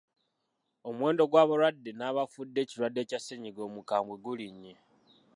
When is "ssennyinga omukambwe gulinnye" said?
3.19-4.73